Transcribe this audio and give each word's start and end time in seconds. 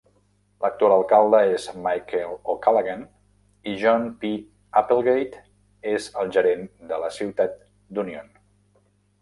L'actual 0.63 0.93
alcalde 0.93 1.41
és 1.57 1.65
Michael 1.87 2.31
O'Callaghan 2.53 3.03
i 3.73 3.75
John 3.83 4.09
P. 4.23 4.31
Applegate 4.83 5.45
és 5.95 6.11
el 6.23 6.35
gerent 6.39 6.67
de 6.95 7.03
la 7.05 7.15
ciutat 7.21 7.59
d'Union. 7.97 8.35